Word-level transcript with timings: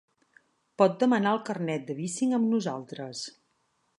Pot 0.81 0.95
demanar 1.03 1.33
el 1.37 1.43
carnet 1.51 1.85
de 1.91 1.97
bicing 2.01 2.35
amb 2.39 2.51
nosaltres. 2.57 3.25